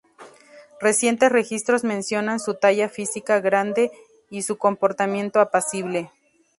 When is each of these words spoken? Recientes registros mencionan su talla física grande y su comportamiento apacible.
Recientes 0.79 1.31
registros 1.31 1.83
mencionan 1.83 2.39
su 2.39 2.55
talla 2.55 2.89
física 2.89 3.39
grande 3.39 3.91
y 4.31 4.41
su 4.41 4.57
comportamiento 4.57 5.39
apacible. 5.39 6.11